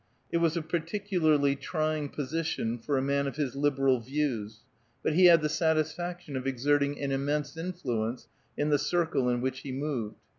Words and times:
It 0.31 0.37
was 0.37 0.57
a 0.57 0.63
particularly 0.63 1.55
trying 1.55 2.09
position 2.09 2.79
for 2.79 2.97
a 2.97 3.03
man 3.03 3.27
of 3.27 3.35
his 3.35 3.55
liberal 3.55 3.99
views; 3.99 4.61
but 5.03 5.13
he 5.13 5.25
had 5.25 5.43
the 5.43 5.47
satisfaction 5.47 6.35
of 6.35 6.47
exerting 6.47 6.99
an 6.99 7.11
immense 7.11 7.55
influence 7.55 8.27
in 8.57 8.69
the 8.69 8.79
circle 8.79 9.29
in 9.29 9.41
which 9.41 9.59
he 9.59 9.71
moved. 9.71 10.15